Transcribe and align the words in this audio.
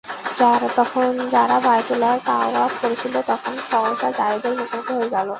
তারা 0.39 0.67
যখন 0.77 1.11
বাইতুল্লাহর 1.65 2.19
তাওয়াফ 2.25 2.73
করছিল 2.81 3.15
তখন 3.27 3.55
সহসা 3.71 4.09
যায়েদের 4.11 4.53
মুখোমুখি 4.59 4.93
হয়ে 4.93 5.09
গেল। 5.09 5.29